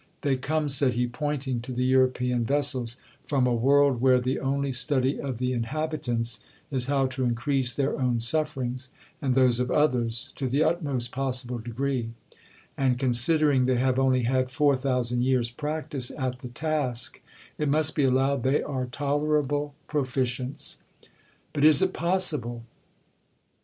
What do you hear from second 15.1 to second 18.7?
years practice at the task, it must be allowed they